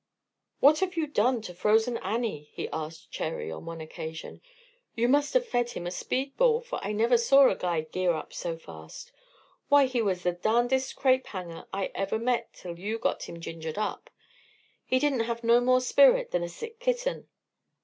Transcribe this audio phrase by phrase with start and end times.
[0.61, 4.41] "What have you done to 'Frozen Annie'?" he asked Cherry on one occasion.
[4.95, 8.13] "You must have fed him a speed ball, for I never saw a guy gear
[8.13, 9.11] up so fast.
[9.69, 13.77] Why, he was the darndest crape hanger I ever met till you got him gingered
[13.77, 14.09] up;
[14.87, 17.27] he didn't have no more spirit than a sick kitten.